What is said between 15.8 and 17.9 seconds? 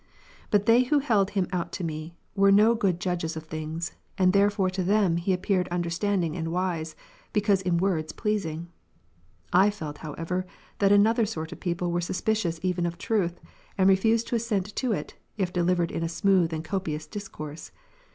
in a smooth and copious discourse.